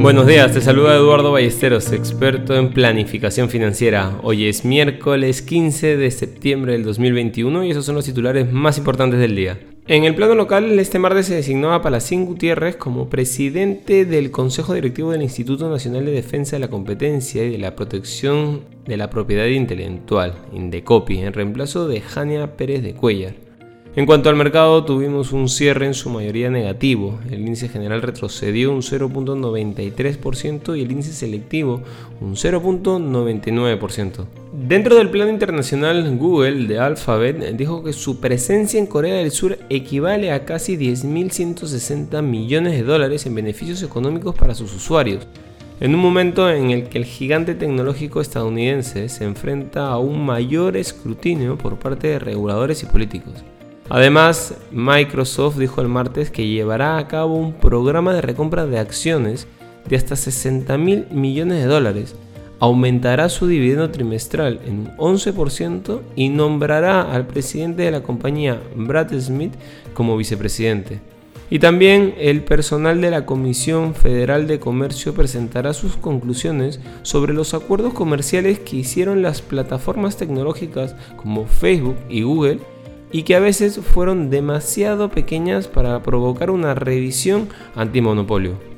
[0.00, 4.18] Buenos días, te saluda Eduardo Ballesteros, experto en planificación financiera.
[4.22, 9.20] Hoy es miércoles 15 de septiembre del 2021 y esos son los titulares más importantes
[9.20, 9.60] del día.
[9.86, 14.72] En el plano local, este martes se designó a Palacín Gutiérrez como presidente del Consejo
[14.72, 19.10] Directivo del Instituto Nacional de Defensa de la Competencia y de la Protección de la
[19.10, 23.49] Propiedad Intelectual, INDECOPI, en reemplazo de Jania Pérez de Cuellar.
[23.96, 27.18] En cuanto al mercado, tuvimos un cierre en su mayoría negativo.
[27.28, 31.82] El índice general retrocedió un 0.93% y el índice selectivo
[32.20, 34.26] un 0.99%.
[34.52, 39.58] Dentro del plano internacional, Google de Alphabet dijo que su presencia en Corea del Sur
[39.70, 45.26] equivale a casi 10.160 millones de dólares en beneficios económicos para sus usuarios.
[45.80, 50.76] En un momento en el que el gigante tecnológico estadounidense se enfrenta a un mayor
[50.76, 53.42] escrutinio por parte de reguladores y políticos.
[53.90, 59.48] Además, Microsoft dijo el martes que llevará a cabo un programa de recompra de acciones
[59.88, 62.14] de hasta 60 mil millones de dólares,
[62.60, 69.12] aumentará su dividendo trimestral en un 11% y nombrará al presidente de la compañía, Brad
[69.18, 69.54] Smith,
[69.92, 71.00] como vicepresidente.
[71.52, 77.54] Y también el personal de la Comisión Federal de Comercio presentará sus conclusiones sobre los
[77.54, 82.60] acuerdos comerciales que hicieron las plataformas tecnológicas como Facebook y Google
[83.12, 88.70] y que a veces fueron demasiado pequeñas para provocar una revisión antimonopolio.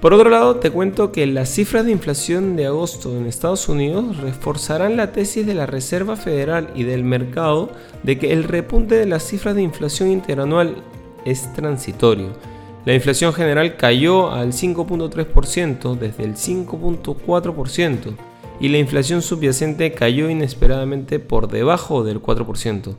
[0.00, 4.18] Por otro lado, te cuento que las cifras de inflación de agosto en Estados Unidos
[4.18, 7.70] reforzarán la tesis de la Reserva Federal y del mercado
[8.04, 10.76] de que el repunte de las cifras de inflación interanual
[11.24, 12.28] es transitorio.
[12.84, 18.14] La inflación general cayó al 5.3% desde el 5.4%
[18.60, 22.94] y la inflación subyacente cayó inesperadamente por debajo del 4%.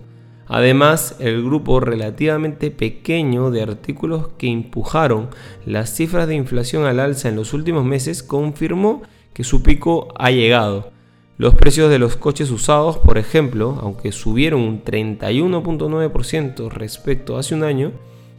[0.49, 5.29] Además, el grupo relativamente pequeño de artículos que empujaron
[5.63, 10.31] las cifras de inflación al alza en los últimos meses confirmó que su pico ha
[10.31, 10.91] llegado.
[11.37, 17.53] Los precios de los coches usados, por ejemplo, aunque subieron un 31.9% respecto a hace
[17.53, 17.91] un año,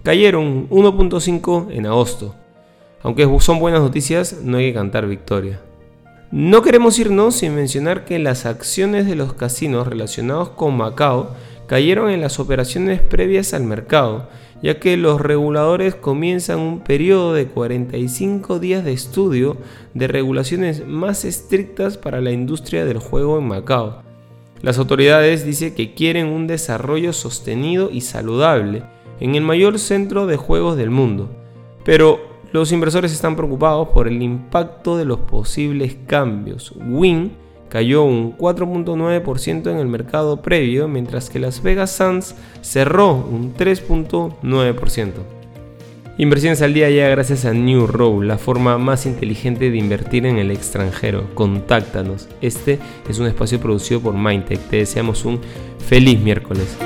[0.02, 2.34] cayeron 1.5% en agosto.
[3.02, 5.60] Aunque son buenas noticias, no hay que cantar victoria.
[6.32, 11.30] No queremos irnos sin mencionar que las acciones de los casinos relacionados con Macao
[11.70, 14.28] cayeron en las operaciones previas al mercado,
[14.60, 19.56] ya que los reguladores comienzan un periodo de 45 días de estudio
[19.94, 24.02] de regulaciones más estrictas para la industria del juego en Macao.
[24.62, 28.82] Las autoridades dicen que quieren un desarrollo sostenido y saludable
[29.20, 31.30] en el mayor centro de juegos del mundo,
[31.84, 32.18] pero
[32.50, 36.74] los inversores están preocupados por el impacto de los posibles cambios.
[36.88, 37.30] Win
[37.70, 45.12] cayó un 4.9% en el mercado previo, mientras que Las Vegas Sands cerró un 3.9%.
[46.18, 50.36] Inversiones al día ya gracias a New Row, la forma más inteligente de invertir en
[50.36, 51.34] el extranjero.
[51.34, 52.28] Contáctanos.
[52.42, 54.60] Este es un espacio producido por Mindtech.
[54.68, 55.40] Te deseamos un
[55.78, 56.76] feliz miércoles.